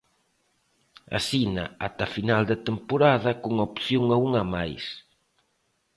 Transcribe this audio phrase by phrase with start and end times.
[1.17, 4.83] Asina ata final de temporada, con opción a unha máis.